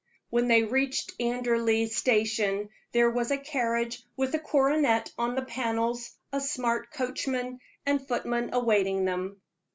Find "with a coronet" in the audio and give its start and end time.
4.17-5.13